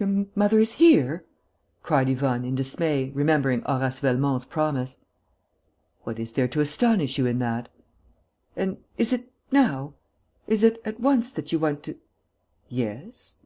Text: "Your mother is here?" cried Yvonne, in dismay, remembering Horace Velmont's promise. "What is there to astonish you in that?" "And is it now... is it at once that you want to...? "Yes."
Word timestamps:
"Your 0.00 0.26
mother 0.34 0.58
is 0.58 0.72
here?" 0.72 1.24
cried 1.84 2.08
Yvonne, 2.08 2.44
in 2.44 2.56
dismay, 2.56 3.10
remembering 3.14 3.62
Horace 3.62 4.00
Velmont's 4.00 4.44
promise. 4.44 4.98
"What 6.02 6.18
is 6.18 6.32
there 6.32 6.48
to 6.48 6.60
astonish 6.60 7.18
you 7.18 7.26
in 7.26 7.38
that?" 7.38 7.68
"And 8.56 8.78
is 8.98 9.12
it 9.12 9.32
now... 9.52 9.94
is 10.48 10.64
it 10.64 10.82
at 10.84 10.98
once 10.98 11.30
that 11.30 11.52
you 11.52 11.60
want 11.60 11.84
to...? 11.84 11.96
"Yes." 12.68 13.42